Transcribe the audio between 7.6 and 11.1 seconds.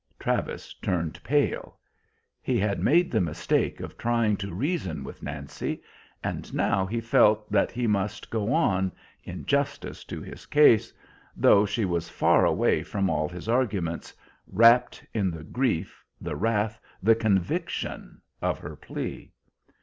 he must go on, in justice to his case,